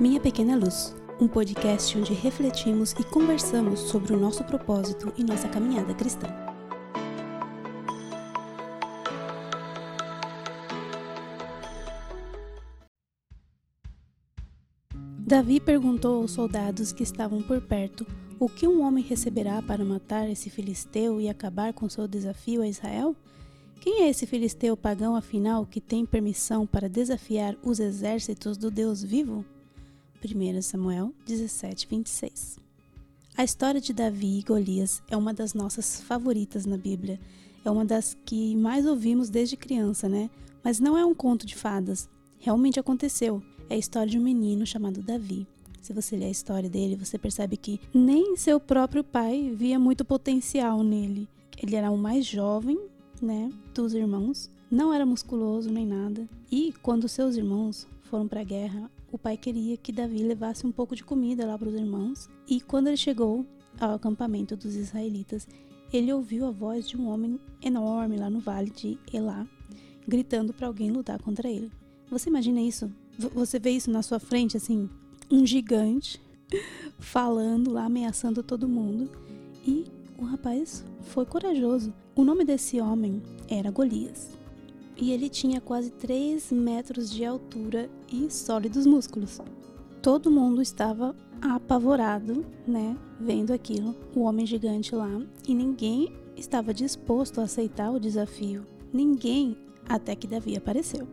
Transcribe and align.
Minha 0.00 0.20
Pequena 0.20 0.54
Luz, 0.54 0.94
um 1.20 1.26
podcast 1.26 1.98
onde 1.98 2.14
refletimos 2.14 2.92
e 2.92 3.02
conversamos 3.02 3.80
sobre 3.80 4.12
o 4.12 4.16
nosso 4.16 4.44
propósito 4.44 5.12
e 5.18 5.24
nossa 5.24 5.48
caminhada 5.48 5.92
cristã. 5.92 6.28
Davi 15.18 15.58
perguntou 15.58 16.22
aos 16.22 16.30
soldados 16.30 16.92
que 16.92 17.02
estavam 17.02 17.42
por 17.42 17.60
perto 17.60 18.06
o 18.38 18.48
que 18.48 18.68
um 18.68 18.82
homem 18.86 19.02
receberá 19.02 19.60
para 19.60 19.84
matar 19.84 20.30
esse 20.30 20.48
filisteu 20.48 21.20
e 21.20 21.28
acabar 21.28 21.72
com 21.72 21.88
seu 21.88 22.06
desafio 22.06 22.62
a 22.62 22.68
Israel? 22.68 23.16
Quem 23.80 24.04
é 24.04 24.10
esse 24.10 24.26
filisteu 24.26 24.76
pagão, 24.76 25.16
afinal, 25.16 25.66
que 25.66 25.80
tem 25.80 26.06
permissão 26.06 26.64
para 26.68 26.88
desafiar 26.88 27.56
os 27.64 27.80
exércitos 27.80 28.56
do 28.56 28.70
Deus 28.70 29.02
vivo? 29.02 29.44
1 30.24 30.62
Samuel 30.62 31.14
17, 31.26 31.86
26. 31.88 32.58
A 33.36 33.44
história 33.44 33.80
de 33.80 33.92
Davi 33.92 34.40
e 34.40 34.42
Golias 34.42 35.00
é 35.08 35.16
uma 35.16 35.32
das 35.32 35.54
nossas 35.54 36.00
favoritas 36.00 36.66
na 36.66 36.76
Bíblia. 36.76 37.20
É 37.64 37.70
uma 37.70 37.84
das 37.84 38.16
que 38.24 38.56
mais 38.56 38.84
ouvimos 38.84 39.30
desde 39.30 39.56
criança, 39.56 40.08
né? 40.08 40.28
Mas 40.64 40.80
não 40.80 40.98
é 40.98 41.04
um 41.04 41.14
conto 41.14 41.46
de 41.46 41.54
fadas. 41.54 42.08
Realmente 42.40 42.80
aconteceu. 42.80 43.40
É 43.70 43.74
a 43.74 43.78
história 43.78 44.10
de 44.10 44.18
um 44.18 44.22
menino 44.22 44.66
chamado 44.66 45.02
Davi. 45.02 45.46
Se 45.80 45.92
você 45.92 46.16
ler 46.16 46.26
a 46.26 46.30
história 46.30 46.68
dele, 46.68 46.96
você 46.96 47.16
percebe 47.16 47.56
que 47.56 47.80
nem 47.94 48.36
seu 48.36 48.58
próprio 48.58 49.04
pai 49.04 49.52
via 49.54 49.78
muito 49.78 50.04
potencial 50.04 50.82
nele. 50.82 51.28
Ele 51.62 51.76
era 51.76 51.92
o 51.92 51.96
mais 51.96 52.26
jovem, 52.26 52.78
né, 53.22 53.52
dos 53.72 53.94
irmãos, 53.94 54.50
não 54.70 54.92
era 54.92 55.06
musculoso 55.06 55.70
nem 55.70 55.86
nada. 55.86 56.28
E 56.50 56.74
quando 56.82 57.08
seus 57.08 57.36
irmãos 57.36 57.86
foram 58.02 58.28
para 58.28 58.40
a 58.40 58.44
guerra, 58.44 58.90
o 59.10 59.18
pai 59.18 59.36
queria 59.36 59.76
que 59.76 59.92
Davi 59.92 60.22
levasse 60.22 60.66
um 60.66 60.72
pouco 60.72 60.94
de 60.94 61.02
comida 61.02 61.46
lá 61.46 61.58
para 61.58 61.68
os 61.68 61.74
irmãos. 61.74 62.28
E 62.46 62.60
quando 62.60 62.88
ele 62.88 62.96
chegou 62.96 63.46
ao 63.80 63.94
acampamento 63.94 64.56
dos 64.56 64.74
israelitas, 64.74 65.48
ele 65.92 66.12
ouviu 66.12 66.46
a 66.46 66.50
voz 66.50 66.86
de 66.88 66.96
um 66.96 67.08
homem 67.08 67.40
enorme 67.62 68.16
lá 68.16 68.28
no 68.28 68.40
vale 68.40 68.70
de 68.70 68.98
Elá, 69.12 69.46
gritando 70.06 70.52
para 70.52 70.66
alguém 70.66 70.90
lutar 70.90 71.20
contra 71.22 71.48
ele. 71.48 71.70
Você 72.10 72.28
imagina 72.28 72.60
isso? 72.60 72.90
Você 73.18 73.58
vê 73.58 73.70
isso 73.70 73.90
na 73.90 74.02
sua 74.02 74.18
frente, 74.18 74.56
assim, 74.56 74.88
um 75.30 75.46
gigante 75.46 76.20
falando 76.98 77.72
lá, 77.72 77.86
ameaçando 77.86 78.42
todo 78.42 78.68
mundo. 78.68 79.10
E 79.66 79.86
o 80.18 80.24
rapaz 80.24 80.84
foi 81.02 81.24
corajoso. 81.24 81.92
O 82.14 82.24
nome 82.24 82.44
desse 82.44 82.80
homem 82.80 83.22
era 83.48 83.70
Golias 83.70 84.38
e 84.98 85.12
ele 85.12 85.28
tinha 85.28 85.60
quase 85.60 85.90
3 85.92 86.50
metros 86.50 87.10
de 87.10 87.24
altura 87.24 87.88
e 88.12 88.30
sólidos 88.30 88.84
músculos. 88.84 89.40
Todo 90.02 90.30
mundo 90.30 90.60
estava 90.60 91.14
apavorado, 91.40 92.44
né, 92.66 92.96
vendo 93.20 93.52
aquilo, 93.52 93.94
o 94.14 94.22
homem 94.22 94.44
gigante 94.44 94.94
lá, 94.94 95.20
e 95.46 95.54
ninguém 95.54 96.12
estava 96.36 96.74
disposto 96.74 97.40
a 97.40 97.44
aceitar 97.44 97.90
o 97.90 98.00
desafio. 98.00 98.66
Ninguém, 98.92 99.56
até 99.88 100.16
que 100.16 100.26
Davi 100.26 100.56
apareceu. 100.56 101.06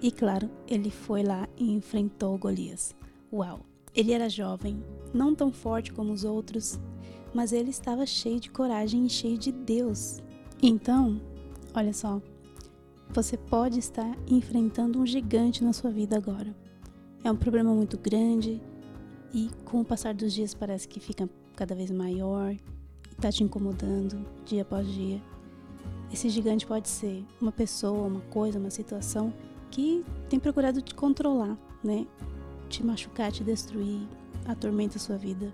E 0.00 0.10
claro, 0.10 0.50
ele 0.66 0.90
foi 0.90 1.22
lá 1.22 1.48
e 1.56 1.72
enfrentou 1.72 2.38
Golias. 2.38 2.94
Uau! 3.32 3.60
Ele 3.94 4.12
era 4.12 4.28
jovem, 4.28 4.82
não 5.12 5.34
tão 5.34 5.50
forte 5.50 5.90
como 5.90 6.12
os 6.12 6.22
outros, 6.22 6.78
mas 7.32 7.52
ele 7.52 7.70
estava 7.70 8.04
cheio 8.04 8.38
de 8.38 8.50
coragem 8.50 9.06
e 9.06 9.10
cheio 9.10 9.38
de 9.38 9.50
Deus. 9.50 10.22
Então, 10.62 11.18
olha 11.74 11.94
só, 11.94 12.20
você 13.10 13.36
pode 13.36 13.78
estar 13.78 14.16
enfrentando 14.28 15.00
um 15.00 15.06
gigante 15.06 15.64
na 15.64 15.72
sua 15.72 15.90
vida 15.90 16.16
agora. 16.16 16.54
É 17.24 17.30
um 17.30 17.36
problema 17.36 17.74
muito 17.74 17.98
grande 17.98 18.60
e 19.32 19.50
com 19.64 19.80
o 19.80 19.84
passar 19.84 20.14
dos 20.14 20.32
dias 20.32 20.54
parece 20.54 20.86
que 20.86 21.00
fica 21.00 21.28
cada 21.54 21.74
vez 21.74 21.90
maior 21.90 22.52
e 22.52 22.60
está 23.12 23.32
te 23.32 23.42
incomodando 23.42 24.24
dia 24.44 24.62
após 24.62 24.86
dia. 24.86 25.20
Esse 26.12 26.28
gigante 26.28 26.66
pode 26.66 26.88
ser 26.88 27.24
uma 27.40 27.50
pessoa, 27.50 28.06
uma 28.06 28.20
coisa, 28.20 28.58
uma 28.58 28.70
situação 28.70 29.32
que 29.70 30.04
tem 30.28 30.38
procurado 30.38 30.80
te 30.80 30.94
controlar, 30.94 31.58
né? 31.82 32.06
Te 32.68 32.84
machucar, 32.84 33.32
te 33.32 33.42
destruir, 33.42 34.06
atormenta 34.44 34.96
a 34.96 35.00
sua 35.00 35.16
vida. 35.16 35.52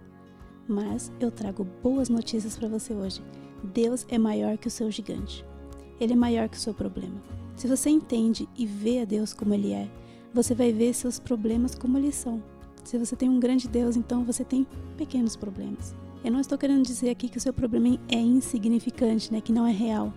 Mas 0.68 1.10
eu 1.18 1.30
trago 1.30 1.66
boas 1.82 2.08
notícias 2.08 2.56
para 2.56 2.68
você 2.68 2.92
hoje. 2.92 3.22
Deus 3.72 4.06
é 4.08 4.18
maior 4.18 4.58
que 4.58 4.68
o 4.68 4.70
seu 4.70 4.90
gigante. 4.90 5.44
Ele 5.98 6.12
é 6.12 6.16
maior 6.16 6.48
que 6.48 6.56
o 6.56 6.60
seu 6.60 6.74
problema. 6.74 7.20
Se 7.56 7.68
você 7.68 7.90
entende 7.90 8.48
e 8.56 8.66
vê 8.66 9.00
a 9.00 9.04
Deus 9.04 9.32
como 9.32 9.54
Ele 9.54 9.72
é, 9.72 9.88
você 10.32 10.54
vai 10.54 10.72
ver 10.72 10.94
seus 10.94 11.18
problemas 11.18 11.74
como 11.74 11.98
eles 11.98 12.14
são. 12.14 12.42
Se 12.84 12.98
você 12.98 13.14
tem 13.14 13.28
um 13.28 13.38
grande 13.38 13.68
Deus, 13.68 13.96
então 13.96 14.24
você 14.24 14.44
tem 14.44 14.66
pequenos 14.96 15.36
problemas. 15.36 15.94
Eu 16.24 16.32
não 16.32 16.40
estou 16.40 16.56
querendo 16.56 16.84
dizer 16.84 17.10
aqui 17.10 17.28
que 17.28 17.38
o 17.38 17.40
seu 17.40 17.52
problema 17.52 17.98
é 18.08 18.18
insignificante, 18.18 19.32
né, 19.32 19.40
que 19.40 19.52
não 19.52 19.66
é 19.66 19.72
real. 19.72 20.12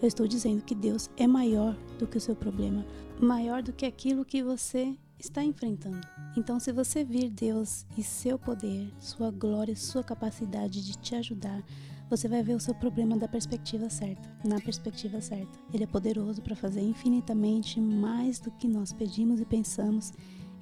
Eu 0.00 0.08
estou 0.08 0.26
dizendo 0.26 0.62
que 0.62 0.74
Deus 0.74 1.10
é 1.16 1.26
maior 1.26 1.76
do 1.98 2.06
que 2.06 2.18
o 2.18 2.20
seu 2.20 2.36
problema, 2.36 2.84
maior 3.20 3.62
do 3.62 3.72
que 3.72 3.86
aquilo 3.86 4.24
que 4.24 4.42
você 4.42 4.94
está 5.18 5.42
enfrentando. 5.42 6.00
Então, 6.36 6.58
se 6.60 6.72
você 6.72 7.04
vir 7.04 7.30
Deus 7.30 7.86
e 7.96 8.02
seu 8.02 8.38
poder, 8.38 8.92
sua 8.98 9.30
glória, 9.30 9.74
sua 9.74 10.04
capacidade 10.04 10.84
de 10.84 10.96
te 10.98 11.14
ajudar, 11.14 11.64
você 12.08 12.28
vai 12.28 12.42
ver 12.42 12.54
o 12.54 12.60
seu 12.60 12.74
problema 12.74 13.16
da 13.16 13.26
perspectiva 13.26 13.90
certa, 13.90 14.30
na 14.44 14.60
perspectiva 14.60 15.20
certa. 15.20 15.58
Ele 15.72 15.84
é 15.84 15.86
poderoso 15.86 16.40
para 16.40 16.54
fazer 16.54 16.80
infinitamente 16.80 17.80
mais 17.80 18.38
do 18.38 18.50
que 18.50 18.68
nós 18.68 18.92
pedimos 18.92 19.40
e 19.40 19.44
pensamos, 19.44 20.12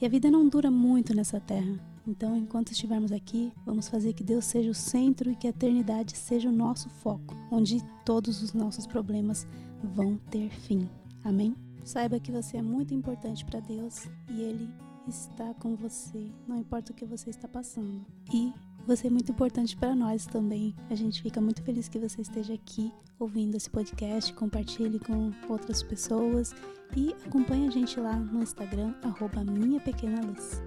e 0.01 0.07
a 0.07 0.09
vida 0.09 0.31
não 0.31 0.49
dura 0.49 0.71
muito 0.71 1.15
nessa 1.15 1.41
terra. 1.41 1.79
Então, 2.07 2.37
enquanto 2.37 2.73
estivermos 2.73 3.13
aqui, 3.13 3.53
vamos 3.65 3.89
fazer 3.89 4.13
que 4.13 4.23
Deus 4.23 4.45
seja 4.45 4.71
o 4.71 4.75
centro 4.75 5.31
e 5.31 5.37
que 5.37 5.47
a 5.47 5.51
eternidade 5.51 6.17
seja 6.17 6.49
o 6.49 6.53
nosso 6.53 6.89
foco, 6.89 7.35
onde 7.51 7.83
todos 8.05 8.43
os 8.43 8.53
nossos 8.53 8.87
problemas 8.87 9.47
vão 9.83 10.17
ter 10.31 10.51
fim. 10.51 10.89
Amém? 11.23 11.55
Saiba 11.85 12.19
que 12.19 12.33
você 12.33 12.57
é 12.57 12.63
muito 12.63 12.95
importante 12.95 13.45
para 13.45 13.61
Deus 13.61 14.09
e 14.31 14.41
Ele 14.41 14.71
está 15.07 15.53
com 15.55 15.77
você, 15.77 16.33
não 16.49 16.59
importa 16.59 16.93
o 16.93 16.95
que 16.95 17.05
você 17.05 17.29
está 17.29 17.47
passando. 17.47 18.07
E 18.33 18.53
você 18.87 19.09
é 19.09 19.11
muito 19.11 19.31
importante 19.31 19.77
para 19.77 19.95
nós 19.95 20.25
também. 20.25 20.75
A 20.89 20.95
gente 20.95 21.21
fica 21.21 21.43
muito 21.43 21.63
feliz 21.63 21.87
que 21.87 21.99
você 21.99 22.23
esteja 22.23 22.55
aqui 22.55 22.91
ouvindo 23.19 23.55
esse 23.55 23.69
podcast, 23.69 24.33
compartilhe 24.33 24.99
com 24.99 25.31
outras 25.47 25.83
pessoas 25.83 26.55
e 26.97 27.15
acompanhe 27.27 27.69
a 27.69 27.71
gente 27.71 28.01
lá 28.01 28.17
no 28.17 28.43
Instagram, 28.43 28.95
arroba 29.03 29.45
Minha 29.45 29.79
Pequena 29.79 30.25
Luz. 30.25 30.63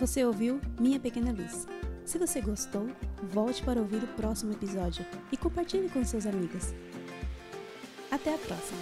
Você 0.00 0.24
ouviu 0.24 0.60
Minha 0.80 0.98
Pequena 0.98 1.30
Luz. 1.30 1.68
Se 2.04 2.18
você 2.18 2.40
gostou, 2.40 2.88
volte 3.32 3.62
para 3.62 3.80
ouvir 3.80 4.02
o 4.02 4.08
próximo 4.08 4.52
episódio 4.52 5.06
e 5.30 5.36
compartilhe 5.36 5.88
com 5.88 6.04
seus 6.04 6.26
amigos. 6.26 6.74
Até 8.14 8.32
a 8.32 8.38
próxima! 8.38 8.78